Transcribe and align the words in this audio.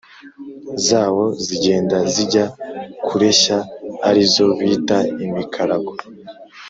zawo 0.87 1.25
zigenda 1.45 1.97
zijya 2.13 2.45
kureshya 3.07 3.57
ari 4.07 4.23
zo 4.33 4.45
bita”imikarago”. 4.57 5.93